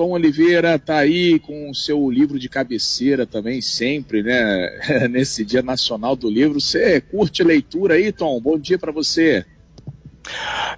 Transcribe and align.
Tom 0.00 0.12
Oliveira 0.12 0.76
está 0.76 0.96
aí 0.96 1.38
com 1.38 1.68
o 1.68 1.74
seu 1.74 2.10
livro 2.10 2.38
de 2.38 2.48
cabeceira 2.48 3.26
também, 3.26 3.60
sempre, 3.60 4.22
né? 4.22 4.70
Nesse 5.10 5.44
Dia 5.44 5.60
Nacional 5.60 6.16
do 6.16 6.30
Livro. 6.30 6.58
Você 6.58 7.02
curte 7.02 7.44
leitura 7.44 7.96
aí, 7.96 8.10
Tom? 8.10 8.40
Bom 8.40 8.58
dia 8.58 8.78
para 8.78 8.90
você. 8.90 9.44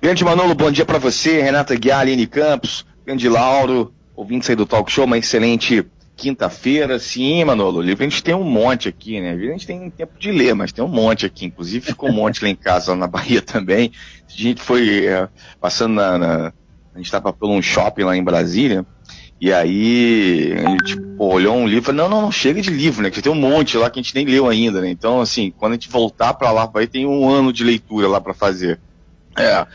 Grande 0.02 0.24
Manolo, 0.24 0.56
bom 0.56 0.72
dia 0.72 0.84
para 0.84 0.98
você, 0.98 1.40
Renata 1.40 1.76
Guiar, 1.76 2.04
Campos, 2.28 2.84
grande 3.06 3.28
Lauro, 3.28 3.94
ouvindo 4.16 4.44
aí 4.48 4.56
do 4.56 4.66
Talk 4.66 4.90
Show, 4.90 5.04
uma 5.04 5.18
excelente 5.18 5.86
quinta-feira. 6.16 6.98
Sim, 6.98 7.44
Manolo, 7.44 7.80
livro 7.80 8.04
a 8.04 8.08
gente 8.08 8.24
tem 8.24 8.34
um 8.34 8.42
monte 8.42 8.88
aqui, 8.88 9.20
né? 9.20 9.34
A 9.34 9.38
gente 9.38 9.68
tem 9.68 9.88
tempo 9.88 10.18
de 10.18 10.32
ler, 10.32 10.52
mas 10.56 10.72
tem 10.72 10.84
um 10.84 10.88
monte 10.88 11.26
aqui. 11.26 11.46
Inclusive 11.46 11.86
ficou 11.86 12.08
um 12.08 12.12
monte 12.12 12.42
lá 12.42 12.50
em 12.50 12.56
casa, 12.56 12.96
na 12.96 13.06
Bahia 13.06 13.38
também. 13.46 13.92
A 14.28 14.32
gente 14.32 14.60
foi 14.60 15.06
é, 15.06 15.28
passando 15.60 15.94
na, 15.94 16.18
na, 16.18 16.52
A 16.92 16.96
gente 16.96 17.06
estava 17.06 17.32
por 17.32 17.48
um 17.48 17.62
shopping 17.62 18.02
lá 18.02 18.16
em 18.16 18.24
Brasília. 18.24 18.84
E 19.42 19.52
aí, 19.52 20.54
a 20.56 20.70
gente 20.70 20.84
tipo, 20.84 21.24
olhou 21.24 21.56
um 21.56 21.66
livro 21.66 21.92
não, 21.92 22.08
não, 22.08 22.22
não, 22.22 22.30
chega 22.30 22.62
de 22.62 22.70
livro, 22.70 23.02
né? 23.02 23.10
Que 23.10 23.20
tem 23.20 23.32
um 23.32 23.34
monte 23.34 23.76
lá 23.76 23.90
que 23.90 23.98
a 23.98 24.02
gente 24.02 24.14
nem 24.14 24.24
leu 24.24 24.48
ainda, 24.48 24.80
né? 24.80 24.88
Então, 24.88 25.20
assim, 25.20 25.50
quando 25.58 25.72
a 25.72 25.74
gente 25.74 25.88
voltar 25.88 26.32
para 26.34 26.52
lá, 26.52 26.64
vai 26.64 26.86
ter 26.86 27.04
um 27.04 27.28
ano 27.28 27.52
de 27.52 27.64
leitura 27.64 28.06
lá 28.06 28.20
para 28.20 28.32
fazer. 28.32 28.78
É. 29.36 29.66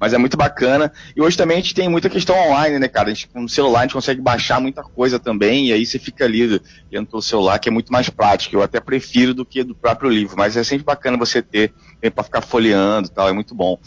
Mas 0.00 0.12
é 0.12 0.18
muito 0.18 0.36
bacana. 0.36 0.92
E 1.14 1.22
hoje 1.22 1.36
também 1.36 1.58
a 1.58 1.60
gente 1.60 1.72
tem 1.72 1.88
muita 1.88 2.10
questão 2.10 2.36
online, 2.36 2.80
né, 2.80 2.88
cara? 2.88 3.10
A 3.10 3.14
gente, 3.14 3.28
com 3.28 3.44
o 3.44 3.48
celular 3.48 3.78
a 3.78 3.82
gente 3.82 3.92
consegue 3.92 4.20
baixar 4.20 4.60
muita 4.60 4.82
coisa 4.82 5.20
também, 5.20 5.68
e 5.68 5.72
aí 5.72 5.86
você 5.86 6.00
fica 6.00 6.24
ali 6.24 6.60
lendo 6.90 7.06
pelo 7.06 7.22
celular, 7.22 7.60
que 7.60 7.68
é 7.68 7.72
muito 7.72 7.92
mais 7.92 8.10
prático. 8.10 8.56
Eu 8.56 8.62
até 8.64 8.80
prefiro 8.80 9.32
do 9.32 9.46
que 9.46 9.62
do 9.62 9.76
próprio 9.76 10.10
livro, 10.10 10.34
mas 10.36 10.56
é 10.56 10.64
sempre 10.64 10.84
bacana 10.84 11.16
você 11.16 11.40
ter 11.40 11.72
para 12.12 12.24
ficar 12.24 12.40
folheando 12.40 13.06
e 13.06 13.12
tal, 13.12 13.28
é 13.28 13.32
muito 13.32 13.54
bom. 13.54 13.78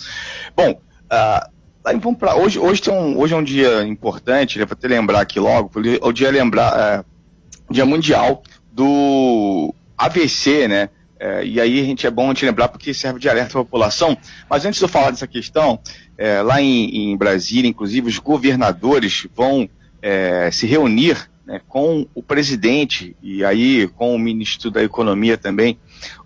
Bom, 0.56 0.80
uh, 1.12 1.55
vamos 1.94 2.18
pra, 2.18 2.36
hoje, 2.36 2.58
hoje, 2.58 2.82
tem 2.82 2.94
um, 2.94 3.18
hoje 3.20 3.34
é 3.34 3.38
um 3.38 3.44
dia 3.44 3.84
importante, 3.84 4.58
vou 4.58 4.68
até 4.72 4.88
lembrar 4.88 5.22
aqui 5.22 5.40
logo, 5.40 5.72
o 6.02 6.12
dia 6.12 6.32
lembrar, 6.32 7.06
uh, 7.06 7.74
dia 7.74 7.86
mundial 7.86 8.42
do 8.72 9.74
AVC, 9.98 10.68
né? 10.68 10.90
É, 11.18 11.46
e 11.46 11.62
aí 11.62 11.80
a 11.80 11.84
gente 11.84 12.06
é 12.06 12.12
bom 12.12 12.28
gente 12.28 12.46
lembrar 12.46 12.68
porque 12.68 12.94
serve 12.94 13.20
de 13.20 13.30
alerta 13.30 13.58
à 13.58 13.64
população. 13.64 14.18
Mas 14.50 14.66
antes 14.66 14.80
de 14.80 14.84
eu 14.84 14.90
falar 14.90 15.12
dessa 15.12 15.26
questão, 15.26 15.80
é, 16.18 16.42
lá 16.42 16.62
em, 16.62 17.12
em, 17.12 17.18
Brasília, 17.18 17.70
inclusive, 17.70 18.10
os 18.10 18.20
governadores 18.20 19.26
vão 19.34 19.70
é, 20.02 20.50
se 20.52 20.68
reunir 20.68 21.30
né, 21.46 21.62
com 21.68 22.08
o 22.14 22.24
presidente 22.24 23.16
e 23.22 23.44
aí 23.46 23.88
com 23.90 24.16
o 24.16 24.20
ministro 24.20 24.72
da 24.72 24.84
Economia 24.84 25.38
também, 25.38 25.78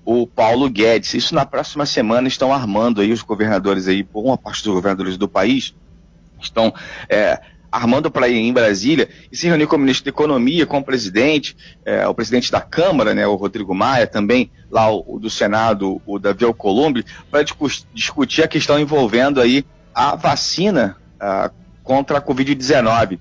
o 0.05 0.25
Paulo 0.25 0.69
Guedes. 0.69 1.13
Isso 1.13 1.35
na 1.35 1.45
próxima 1.45 1.85
semana 1.85 2.27
estão 2.27 2.53
armando 2.53 3.01
aí 3.01 3.11
os 3.11 3.21
governadores 3.21 3.87
aí, 3.87 4.01
boa 4.01 4.37
parte 4.37 4.63
dos 4.63 4.73
governadores 4.73 5.17
do 5.17 5.27
país 5.27 5.75
estão 6.41 6.73
é, 7.09 7.39
armando 7.71 8.09
para 8.09 8.27
ir 8.27 8.37
em 8.37 8.53
Brasília 8.53 9.09
e 9.31 9.37
se 9.37 9.47
reunir 9.47 9.67
com 9.67 9.75
o 9.75 9.79
ministro 9.79 10.05
da 10.05 10.09
Economia, 10.09 10.65
com 10.65 10.77
o 10.77 10.83
presidente, 10.83 11.55
é, 11.85 12.07
o 12.07 12.13
presidente 12.13 12.51
da 12.51 12.61
Câmara, 12.61 13.13
né, 13.13 13.27
o 13.27 13.35
Rodrigo 13.35 13.75
Maia, 13.75 14.07
também 14.07 14.49
lá 14.71 14.91
o, 14.91 15.03
o 15.07 15.19
do 15.19 15.29
Senado, 15.29 16.01
o 16.05 16.17
Davi 16.17 16.45
Alcolumbre, 16.45 17.05
para 17.29 17.43
discutir 17.93 18.43
a 18.43 18.47
questão 18.47 18.79
envolvendo 18.79 19.41
aí 19.41 19.65
a 19.93 20.15
vacina 20.15 20.95
a, 21.19 21.51
contra 21.83 22.17
a 22.19 22.21
Covid-19. 22.21 23.19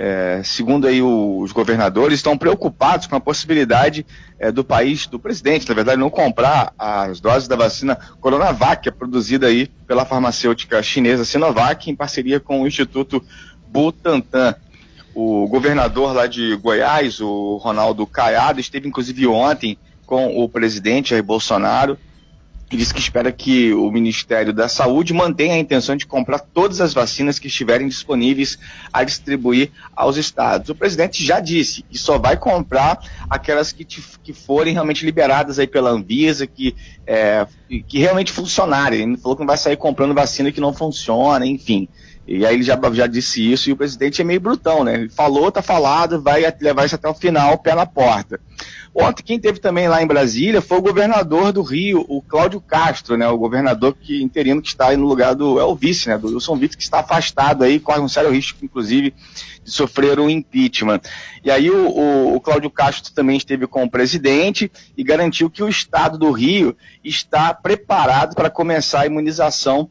É, 0.00 0.42
segundo 0.44 0.86
aí 0.86 1.02
os 1.02 1.50
governadores, 1.50 2.20
estão 2.20 2.38
preocupados 2.38 3.08
com 3.08 3.16
a 3.16 3.20
possibilidade 3.20 4.06
é, 4.38 4.52
do 4.52 4.62
país, 4.62 5.08
do 5.08 5.18
presidente, 5.18 5.68
na 5.68 5.74
verdade, 5.74 5.98
não 5.98 6.08
comprar 6.08 6.72
as 6.78 7.18
doses 7.18 7.48
da 7.48 7.56
vacina 7.56 7.98
Coronavac, 8.20 8.88
é 8.88 8.92
produzida 8.92 9.48
aí 9.48 9.66
pela 9.88 10.04
farmacêutica 10.04 10.80
chinesa 10.84 11.24
Sinovac, 11.24 11.90
em 11.90 11.96
parceria 11.96 12.38
com 12.38 12.62
o 12.62 12.66
Instituto 12.68 13.20
Butantan. 13.66 14.54
O 15.16 15.48
governador 15.48 16.14
lá 16.14 16.28
de 16.28 16.54
Goiás, 16.54 17.20
o 17.20 17.56
Ronaldo 17.56 18.06
Caiado, 18.06 18.60
esteve 18.60 18.86
inclusive 18.86 19.26
ontem 19.26 19.76
com 20.06 20.38
o 20.38 20.48
presidente 20.48 21.10
Jair 21.10 21.24
Bolsonaro 21.24 21.98
e 22.70 22.76
disse 22.76 22.92
que 22.92 23.00
espera 23.00 23.32
que 23.32 23.72
o 23.72 23.90
Ministério 23.90 24.52
da 24.52 24.68
Saúde 24.68 25.14
mantenha 25.14 25.54
a 25.54 25.58
intenção 25.58 25.96
de 25.96 26.06
comprar 26.06 26.38
todas 26.38 26.80
as 26.80 26.92
vacinas 26.92 27.38
que 27.38 27.46
estiverem 27.46 27.88
disponíveis 27.88 28.58
a 28.92 29.02
distribuir 29.04 29.70
aos 29.96 30.18
estados. 30.18 30.68
O 30.68 30.74
presidente 30.74 31.24
já 31.24 31.40
disse 31.40 31.82
que 31.82 31.96
só 31.96 32.18
vai 32.18 32.36
comprar 32.36 33.00
aquelas 33.30 33.72
que, 33.72 33.84
te, 33.84 34.02
que 34.22 34.34
forem 34.34 34.74
realmente 34.74 35.04
liberadas 35.04 35.58
aí 35.58 35.66
pela 35.66 35.90
Anvisa, 35.90 36.46
que, 36.46 36.76
é, 37.06 37.46
que 37.86 37.98
realmente 37.98 38.32
funcionarem. 38.32 39.00
Ele 39.00 39.16
falou 39.16 39.36
que 39.36 39.42
não 39.42 39.46
vai 39.46 39.56
sair 39.56 39.76
comprando 39.76 40.14
vacina 40.14 40.52
que 40.52 40.60
não 40.60 40.74
funciona, 40.74 41.46
enfim. 41.46 41.88
E 42.26 42.44
aí 42.44 42.56
ele 42.56 42.62
já, 42.62 42.78
já 42.92 43.06
disse 43.06 43.50
isso 43.50 43.70
e 43.70 43.72
o 43.72 43.76
presidente 43.76 44.20
é 44.20 44.24
meio 44.24 44.40
brutão, 44.40 44.84
né? 44.84 44.92
Ele 44.92 45.08
falou, 45.08 45.50
tá 45.50 45.62
falado, 45.62 46.20
vai 46.20 46.42
levar 46.60 46.84
isso 46.84 46.94
até 46.94 47.08
o 47.08 47.14
final, 47.14 47.56
pé 47.56 47.74
na 47.74 47.86
porta. 47.86 48.38
Ontem, 49.00 49.22
quem 49.22 49.38
teve 49.38 49.60
também 49.60 49.86
lá 49.86 50.02
em 50.02 50.06
Brasília 50.08 50.60
foi 50.60 50.78
o 50.78 50.82
governador 50.82 51.52
do 51.52 51.62
Rio, 51.62 52.04
o 52.08 52.20
Cláudio 52.20 52.60
Castro, 52.60 53.16
né? 53.16 53.28
O 53.28 53.38
governador 53.38 53.94
que, 53.94 54.20
interino 54.20 54.60
que 54.60 54.66
está 54.66 54.88
aí 54.88 54.96
no 54.96 55.06
lugar 55.06 55.36
do, 55.36 55.60
é 55.60 55.64
o 55.64 55.76
vice, 55.76 56.08
né? 56.08 56.18
Do 56.18 56.26
Wilson 56.26 56.56
Vitor, 56.56 56.76
que 56.76 56.82
está 56.82 56.98
afastado 56.98 57.62
aí, 57.62 57.78
corre 57.78 58.00
um 58.00 58.08
sério 58.08 58.32
risco, 58.32 58.58
inclusive, 58.64 59.14
de 59.62 59.70
sofrer 59.70 60.18
um 60.18 60.28
impeachment. 60.28 61.00
E 61.44 61.50
aí 61.50 61.70
o, 61.70 61.88
o, 61.88 62.34
o 62.34 62.40
Cláudio 62.40 62.70
Castro 62.70 63.12
também 63.14 63.36
esteve 63.36 63.68
com 63.68 63.84
o 63.84 63.90
presidente 63.90 64.68
e 64.96 65.04
garantiu 65.04 65.48
que 65.48 65.62
o 65.62 65.68
estado 65.68 66.18
do 66.18 66.32
Rio 66.32 66.76
está 67.04 67.54
preparado 67.54 68.34
para 68.34 68.50
começar 68.50 69.02
a 69.02 69.06
imunização 69.06 69.88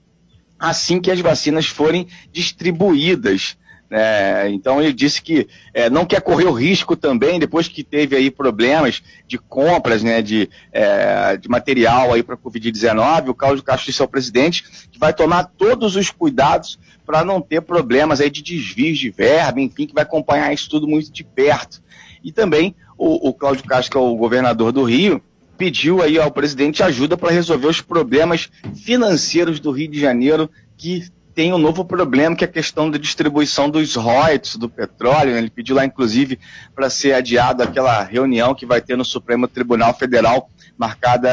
assim 0.59 0.99
que 0.99 1.09
as 1.09 1.21
vacinas 1.21 1.65
forem 1.65 2.09
distribuídas. 2.33 3.55
É, 3.89 4.49
então 4.49 4.81
ele 4.81 4.91
disse 4.91 5.21
que 5.21 5.47
é, 5.73 5.89
não 5.89 6.05
quer 6.05 6.21
correr 6.21 6.45
o 6.45 6.51
risco 6.51 6.95
também, 6.95 7.39
depois 7.39 7.69
que 7.69 7.83
teve 7.83 8.15
aí 8.15 8.29
problemas 8.29 9.01
de 9.25 9.37
compras 9.37 10.03
né, 10.03 10.21
de, 10.21 10.49
é, 10.73 11.37
de 11.37 11.47
material 11.47 12.13
aí 12.13 12.21
para 12.21 12.35
a 12.35 12.37
Covid-19, 12.37 13.29
o 13.29 13.33
Cláudio 13.33 13.63
Castro 13.63 13.85
disse 13.85 14.01
ao 14.01 14.07
presidente 14.07 14.63
que 14.91 14.99
vai 14.99 15.13
tomar 15.13 15.45
todos 15.45 15.95
os 15.95 16.09
cuidados 16.09 16.77
para 17.05 17.23
não 17.23 17.39
ter 17.39 17.61
problemas 17.61 18.19
aí 18.19 18.29
de 18.29 18.43
desvios 18.43 18.97
de 18.97 19.09
verba, 19.09 19.61
enfim, 19.61 19.87
que 19.87 19.93
vai 19.93 20.03
acompanhar 20.03 20.53
isso 20.53 20.69
tudo 20.69 20.85
muito 20.85 21.09
de 21.09 21.23
perto. 21.23 21.81
E 22.21 22.33
também 22.33 22.75
o, 22.97 23.29
o 23.29 23.33
Cláudio 23.33 23.63
Castro, 23.63 23.91
que 23.91 23.97
é 23.97 24.01
o 24.01 24.17
governador 24.17 24.73
do 24.73 24.83
Rio, 24.83 25.21
pediu 25.57 26.01
aí 26.01 26.19
ao 26.19 26.29
presidente 26.29 26.83
ajuda 26.83 27.15
para 27.15 27.31
resolver 27.31 27.67
os 27.67 27.79
problemas 27.79 28.49
financeiros 28.75 29.61
do 29.61 29.71
Rio 29.71 29.87
de 29.87 29.99
Janeiro, 29.99 30.49
que 30.77 31.07
tem 31.37 31.53
um 31.53 31.59
novo 31.59 31.85
problema, 31.85 32.35
que 32.35 32.43
é 32.43 32.47
a 32.47 32.51
questão 32.51 32.89
da 32.89 32.97
distribuição 32.97 33.69
dos 33.69 33.93
royalties 33.93 34.55
do 34.55 34.67
petróleo. 34.67 35.37
Ele 35.37 35.51
pediu 35.51 35.75
lá, 35.75 35.85
inclusive, 35.85 36.39
para 36.73 36.89
ser 36.89 37.13
adiado 37.13 37.61
aquela 37.61 38.01
reunião 38.01 38.55
que 38.55 38.65
vai 38.65 38.81
ter 38.81 38.97
no 38.97 39.05
Supremo 39.05 39.47
Tribunal 39.47 39.93
Federal, 39.93 40.49
marcada 40.75 41.29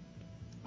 uh, 0.00 0.02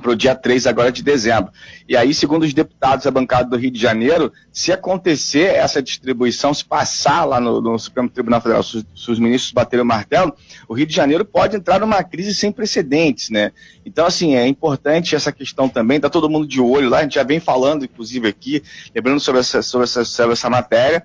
para 0.02 0.12
o 0.12 0.16
dia 0.16 0.36
3 0.36 0.66
agora 0.68 0.92
de 0.92 1.04
dezembro. 1.04 1.52
E 1.88 1.96
aí, 1.96 2.14
segundo 2.14 2.44
os 2.44 2.54
deputados 2.54 3.06
da 3.06 3.12
bancada 3.12 3.50
do 3.50 3.58
Rio 3.58 3.72
de 3.72 3.80
Janeiro, 3.80 4.32
se 4.52 4.72
acontecer 4.72 5.56
essa 5.56 5.82
distribuição, 5.82 6.54
se 6.54 6.64
passar 6.64 7.26
lá 7.26 7.40
no, 7.40 7.62
no 7.62 7.78
Supremo 7.78 8.10
Tribunal 8.10 8.42
Federal, 8.42 8.64
se, 8.64 8.86
se, 8.96 9.12
os 9.12 9.20
ministros 9.20 9.52
baterem 9.52 9.84
o 9.84 9.88
martelo, 9.88 10.34
o 10.68 10.74
Rio 10.74 10.86
de 10.86 10.96
Janeiro 10.96 11.26
pode 11.26 11.56
entrar 11.56 11.80
numa 11.80 12.04
crise 12.04 12.34
sem 12.34 12.52
precedentes, 12.52 13.30
né? 13.30 13.52
Então, 13.86 14.06
assim, 14.06 14.36
é 14.36 14.48
importante 14.48 15.16
essa 15.16 15.32
questão 15.32 15.68
também, 15.68 16.00
tá 16.00 16.10
todo 16.10 16.30
mundo 16.30 16.48
de 16.48 16.62
olho 16.62 16.90
lá, 16.90 17.00
a 17.00 17.04
gente 17.04 17.16
já 17.16 17.24
vem 17.24 17.40
falando, 17.40 17.86
inclusive, 17.86 18.28
aqui, 18.28 18.64
lembrando 18.96 19.20
sobre 19.20 19.42
essa, 19.42 19.62
sobre 19.62 19.86
essa, 19.86 20.06
sobre 20.06 20.34
essa 20.34 20.50
matéria, 20.50 21.04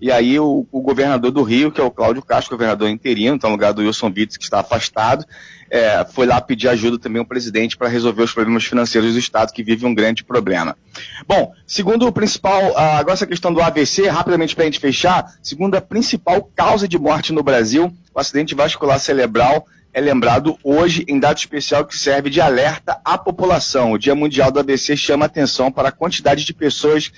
e 0.00 0.12
aí 0.12 0.38
o, 0.38 0.66
o, 0.70 0.80
governador 0.80 1.30
do 1.30 1.42
Rio, 1.42 1.72
que 1.72 1.80
é 1.80 1.84
o 1.84 1.90
Cláudio 1.90 2.22
Castro, 2.22 2.54
governador 2.54 2.88
interino, 2.88 3.36
então 3.36 3.48
no 3.48 3.56
lugar 3.56 3.72
do 3.72 3.80
Wilson 3.80 4.12
Witts, 4.14 4.36
que 4.36 4.44
está 4.44 4.60
afastado, 4.60 5.24
é, 5.70 6.04
foi 6.04 6.26
lá 6.26 6.40
pedir 6.40 6.68
ajuda 6.68 6.98
também 6.98 7.18
ao 7.18 7.26
presidente 7.26 7.76
para 7.76 7.88
resolver 7.88 8.22
os 8.22 8.32
problemas 8.32 8.64
financeiros 8.64 9.14
do 9.14 9.18
Estado, 9.18 9.52
que 9.52 9.62
vive 9.62 9.86
um 9.86 9.94
grande 9.94 10.22
problema. 10.22 10.76
Bom, 11.26 11.52
segundo 11.66 12.06
o 12.06 12.12
principal, 12.12 12.76
agora 12.76 13.14
essa 13.14 13.26
questão 13.26 13.52
do 13.52 13.60
AVC, 13.60 14.06
rapidamente 14.08 14.54
para 14.54 14.64
a 14.64 14.66
gente 14.66 14.80
fechar, 14.80 15.32
segundo 15.42 15.74
a 15.76 15.80
principal 15.80 16.42
causa 16.54 16.86
de 16.86 16.98
morte 16.98 17.32
no 17.32 17.42
Brasil, 17.42 17.92
o 18.14 18.20
acidente 18.20 18.54
vascular 18.54 19.00
cerebral 19.00 19.66
é 19.94 20.00
lembrado 20.00 20.58
hoje 20.62 21.06
em 21.08 21.18
data 21.18 21.40
especial 21.40 21.86
que 21.86 21.96
serve 21.96 22.28
de 22.28 22.38
alerta 22.38 23.00
à 23.02 23.16
população. 23.16 23.92
O 23.92 23.98
Dia 23.98 24.14
Mundial 24.14 24.52
do 24.52 24.60
AVC 24.60 24.94
chama 24.94 25.24
atenção 25.24 25.72
para 25.72 25.88
a 25.88 25.92
quantidade 25.92 26.44
de 26.44 26.52
pessoas 26.52 27.10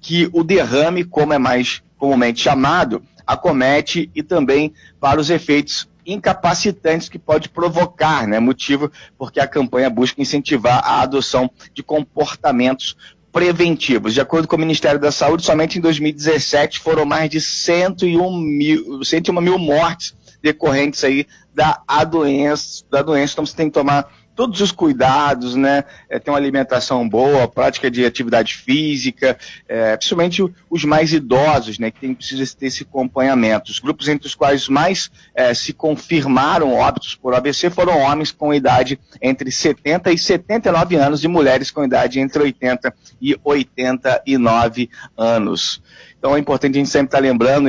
que 0.00 0.30
o 0.32 0.44
derrame, 0.44 1.04
como 1.04 1.32
é 1.32 1.38
mais 1.38 1.82
comumente 2.02 2.42
chamado, 2.42 3.00
acomete 3.24 4.10
e 4.12 4.24
também 4.24 4.74
para 4.98 5.20
os 5.20 5.30
efeitos 5.30 5.88
incapacitantes 6.04 7.08
que 7.08 7.16
pode 7.16 7.48
provocar, 7.48 8.26
né? 8.26 8.40
Motivo 8.40 8.90
porque 9.16 9.38
a 9.38 9.46
campanha 9.46 9.88
busca 9.88 10.20
incentivar 10.20 10.82
a 10.84 11.02
adoção 11.02 11.48
de 11.72 11.80
comportamentos 11.80 12.96
preventivos. 13.30 14.14
De 14.14 14.20
acordo 14.20 14.48
com 14.48 14.56
o 14.56 14.58
Ministério 14.58 14.98
da 14.98 15.12
Saúde, 15.12 15.44
somente 15.44 15.78
em 15.78 15.80
2017 15.80 16.80
foram 16.80 17.04
mais 17.04 17.30
de 17.30 17.40
101 17.40 18.36
mil, 18.36 19.04
101 19.04 19.40
mil 19.40 19.56
mortes 19.56 20.12
decorrentes 20.42 21.04
aí 21.04 21.24
da 21.54 21.84
doença, 22.02 22.82
da 22.90 23.00
doença. 23.00 23.34
Então 23.34 23.46
você 23.46 23.54
tem 23.54 23.68
que 23.68 23.74
tomar 23.74 24.08
todos 24.34 24.60
os 24.60 24.72
cuidados, 24.72 25.54
né? 25.54 25.84
É, 26.08 26.18
ter 26.18 26.30
uma 26.30 26.38
alimentação 26.38 27.08
boa, 27.08 27.46
prática 27.48 27.90
de 27.90 28.04
atividade 28.04 28.54
física, 28.54 29.38
é, 29.68 29.96
principalmente 29.96 30.42
os 30.70 30.84
mais 30.84 31.12
idosos, 31.12 31.78
né? 31.78 31.90
Que 31.90 32.00
tem, 32.00 32.14
precisa 32.14 32.56
ter 32.56 32.66
esse 32.66 32.82
acompanhamento. 32.82 33.70
Os 33.70 33.78
grupos 33.78 34.08
entre 34.08 34.26
os 34.26 34.34
quais 34.34 34.68
mais 34.68 35.10
é, 35.34 35.52
se 35.54 35.72
confirmaram 35.72 36.72
óbitos 36.74 37.14
por 37.14 37.34
AVC 37.34 37.70
foram 37.70 37.98
homens 37.98 38.30
com 38.30 38.52
idade 38.54 38.98
entre 39.20 39.50
70 39.50 40.12
e 40.12 40.18
79 40.18 40.96
anos 40.96 41.24
e 41.24 41.28
mulheres 41.28 41.70
com 41.70 41.84
idade 41.84 42.20
entre 42.20 42.42
80 42.42 42.94
e 43.20 43.38
89 43.44 44.90
anos. 45.16 45.82
Então 46.18 46.36
é 46.36 46.38
importante 46.38 46.76
a 46.76 46.78
gente 46.78 46.90
sempre 46.90 47.08
estar 47.08 47.18
lembrando 47.18 47.68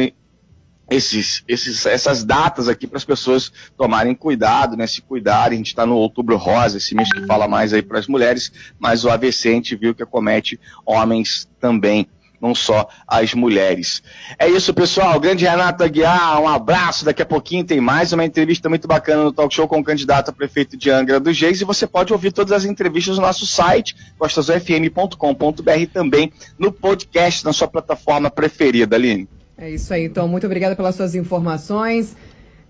esses, 0.90 1.44
esses, 1.48 1.86
essas 1.86 2.24
datas 2.24 2.68
aqui 2.68 2.86
para 2.86 2.98
as 2.98 3.06
pessoas 3.06 3.52
tomarem 3.78 4.14
cuidado, 4.14 4.76
né, 4.76 4.86
se 4.86 5.02
cuidarem. 5.02 5.56
A 5.56 5.58
gente 5.58 5.68
está 5.68 5.86
no 5.86 5.96
outubro 5.96 6.36
rosa, 6.38 6.78
esse 6.78 6.94
mês 6.94 7.10
que 7.12 7.26
fala 7.26 7.48
mais 7.48 7.74
aí 7.74 7.82
para 7.82 8.00
as 8.00 8.08
mulheres, 8.08 8.52
mas 8.80 9.06
o 9.06 9.10
AVC 9.10 9.50
a 9.50 9.54
gente 9.54 9.76
viu 9.76 9.96
que 9.96 10.04
acomete 10.04 10.60
homens 10.86 11.48
também, 11.60 12.08
não 12.40 12.54
só 12.54 12.90
as 13.08 13.34
mulheres. 13.34 14.04
É 14.38 14.50
isso, 14.50 14.74
pessoal. 14.74 15.18
Grande 15.18 15.46
Renato 15.46 15.82
Aguiar, 15.82 16.42
um 16.42 16.48
abraço. 16.48 17.06
Daqui 17.06 17.22
a 17.22 17.26
pouquinho 17.26 17.64
tem 17.64 17.80
mais 17.80 18.12
uma 18.12 18.26
entrevista 18.26 18.68
muito 18.68 18.86
bacana 18.86 19.24
no 19.24 19.32
Talk 19.32 19.56
Show 19.56 19.68
com 19.68 19.80
o 19.80 19.84
candidato 19.84 20.30
a 20.30 20.34
prefeito 20.34 20.76
de 20.76 20.90
Angra 20.90 21.22
dos 21.22 21.40
Reis. 21.40 21.62
E 21.62 21.64
você 21.64 21.88
pode 21.88 22.12
ouvir 22.12 22.34
todas 22.34 22.52
as 22.52 22.66
entrevistas 22.66 23.16
no 23.16 23.22
nosso 23.22 23.48
site, 23.48 23.96
costasofm.com.br, 24.20 25.86
também 25.94 26.34
no 26.60 26.70
podcast, 26.70 27.46
na 27.46 27.54
sua 27.54 27.70
plataforma 27.70 28.30
preferida, 28.30 28.98
Aline. 28.98 29.30
É 29.58 29.70
isso 29.70 29.94
aí, 29.94 30.10
Tom. 30.10 30.28
Muito 30.28 30.46
obrigada 30.46 30.76
pelas 30.76 30.96
suas 30.96 31.16
informações. 31.16 32.16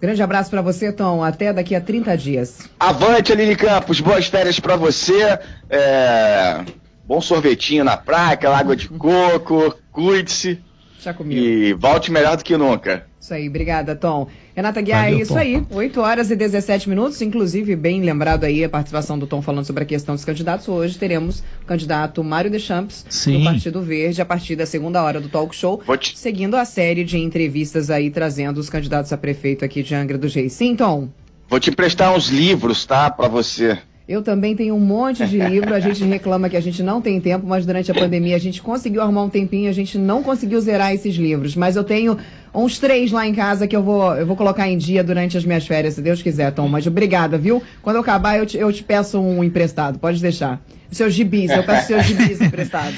Grande 0.02 0.22
abraço 0.22 0.50
para 0.50 0.62
você, 0.62 0.92
Tom. 0.92 1.24
Até 1.24 1.54
daqui 1.54 1.74
a 1.74 1.82
30 1.82 2.18
dias. 2.18 2.70
Avante, 2.80 3.32
Aline 3.32 3.56
Campos. 3.56 4.02
Boas 4.02 4.28
férias 4.28 4.60
para 4.60 4.76
você. 4.76 5.40
É... 5.70 6.62
Bom 7.06 7.22
sorvetinho 7.22 7.84
na 7.84 7.96
praia, 7.98 8.38
água 8.50 8.76
de 8.76 8.90
coco. 9.00 9.76
Cuide-se. 9.92 10.62
Já 11.00 11.14
comigo. 11.14 11.40
E 11.40 11.74
volte 11.74 12.12
melhor 12.12 12.36
do 12.38 12.44
que 12.44 12.56
nunca. 12.58 13.06
Isso 13.20 13.34
aí, 13.34 13.48
obrigada, 13.48 13.96
Tom. 13.96 14.28
Renata 14.56 14.82
Guiar, 14.82 15.08
é 15.08 15.16
isso 15.16 15.34
Tom. 15.34 15.40
aí, 15.40 15.66
8 15.72 16.00
horas 16.00 16.30
e 16.30 16.36
17 16.36 16.88
minutos, 16.88 17.20
inclusive 17.24 17.76
bem 17.76 18.02
lembrado 18.02 18.44
aí 18.44 18.64
a 18.64 18.70
participação 18.70 19.18
do 19.18 19.26
Tom 19.26 19.42
falando 19.42 19.66
sobre 19.66 19.82
a 19.82 19.86
questão 19.86 20.14
dos 20.14 20.24
candidatos. 20.24 20.68
Hoje 20.68 20.96
teremos 20.96 21.40
o 21.64 21.66
candidato 21.66 22.24
Mário 22.24 22.52
Deschamps, 22.52 23.04
Sim. 23.10 23.40
do 23.40 23.46
Partido 23.46 23.82
Verde, 23.82 24.22
a 24.22 24.26
partir 24.26 24.56
da 24.56 24.68
segunda 24.68 25.02
hora 25.02 25.20
do 25.20 25.28
talk 25.28 25.56
show, 25.56 25.82
te... 25.98 26.18
seguindo 26.18 26.56
a 26.56 26.66
série 26.66 27.04
de 27.04 27.18
entrevistas 27.18 27.90
aí, 27.90 28.12
trazendo 28.12 28.60
os 28.60 28.70
candidatos 28.70 29.12
a 29.12 29.18
prefeito 29.18 29.66
aqui 29.66 29.82
de 29.82 29.96
Angra 29.96 30.20
dos 30.20 30.36
Reis. 30.36 30.54
Sim, 30.54 30.76
Tom? 30.76 31.10
Vou 31.50 31.60
te 31.60 31.72
emprestar 31.72 32.16
uns 32.16 32.30
livros, 32.30 32.86
tá, 32.86 33.10
para 33.10 33.28
você. 33.28 33.80
Eu 34.08 34.22
também 34.22 34.54
tenho 34.54 34.76
um 34.76 34.80
monte 34.80 35.26
de 35.26 35.40
livro. 35.40 35.74
A 35.74 35.80
gente 35.80 36.04
reclama 36.04 36.50
que 36.50 36.58
a 36.58 36.62
gente 36.62 36.84
não 36.84 37.02
tem 37.02 37.22
tempo, 37.22 37.48
mas 37.48 37.66
durante 37.66 37.90
a 37.90 37.94
pandemia 37.94 38.36
a 38.36 38.40
gente 38.40 38.62
conseguiu 38.62 39.02
arrumar 39.02 39.24
um 39.24 39.30
tempinho, 39.30 39.70
a 39.70 39.74
gente 39.74 39.98
não 39.98 40.22
conseguiu 40.22 40.60
zerar 40.60 40.94
esses 40.94 41.16
livros. 41.16 41.56
Mas 41.56 41.78
eu 41.78 41.84
tenho 41.86 42.18
uns 42.54 42.78
três 42.78 43.12
lá 43.12 43.28
em 43.28 43.34
casa 43.34 43.68
que 43.68 43.76
eu 43.76 43.82
vou, 43.82 44.16
eu 44.16 44.26
vou 44.26 44.36
colocar 44.36 44.68
em 44.68 44.78
dia 44.78 45.04
durante 45.04 45.38
as 45.38 45.46
minhas 45.46 45.66
férias, 45.66 45.96
se 45.96 46.02
Deus 46.02 46.22
quiser, 46.22 46.52
Tom. 46.52 46.68
Mas 46.68 46.86
obrigada, 46.86 47.38
viu? 47.38 47.62
Quando 47.82 47.96
eu 47.98 48.02
acabar, 48.02 48.38
eu 48.38 48.46
te, 48.46 48.58
eu 48.58 48.72
te 48.72 48.84
peço 48.84 49.20
um 49.20 49.44
emprestado, 49.44 49.98
pode 50.00 50.22
deixar. 50.22 50.62
Seus 50.92 51.14
gibis, 51.14 51.50
eu 51.50 51.64
peço 51.64 51.88
seus 51.88 52.06
gibis 52.06 52.40
emprestados. 52.42 52.96